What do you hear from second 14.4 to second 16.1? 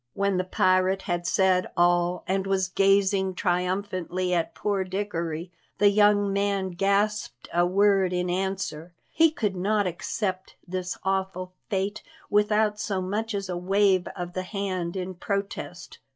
hand in protest.